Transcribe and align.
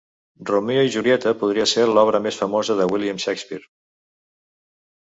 Romeo 0.49 0.85
i 0.87 0.91
Julieta 0.95 1.33
podria 1.43 1.67
ser 1.73 1.85
l'obra 1.91 2.23
més 2.27 2.41
famosa 2.43 2.79
de 2.81 2.91
William 2.95 3.25
Shakespeare. 3.27 3.73